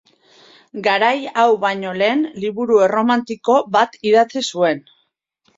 Garai 0.87 1.11
hau 1.41 1.45
baino 1.65 1.91
lehen 2.03 2.25
liburu 2.45 2.79
erromantiko 2.89 3.61
bat 3.77 4.03
idatzi 4.13 4.45
zuen. 4.49 4.83